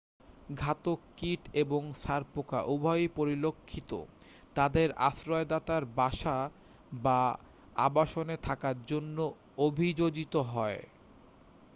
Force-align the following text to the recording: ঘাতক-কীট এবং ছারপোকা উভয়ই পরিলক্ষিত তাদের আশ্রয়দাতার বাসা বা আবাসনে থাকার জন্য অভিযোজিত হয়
ঘাতক-কীট 0.57 1.41
এবং 1.55 1.81
ছারপোকা 1.95 2.59
উভয়ই 2.67 3.07
পরিলক্ষিত 3.17 3.91
তাদের 4.55 4.87
আশ্রয়দাতার 5.01 5.83
বাসা 5.95 6.37
বা 7.01 7.19
আবাসনে 7.79 8.35
থাকার 8.43 8.77
জন্য 8.87 9.17
অভিযোজিত 9.59 10.33
হয় 10.49 10.79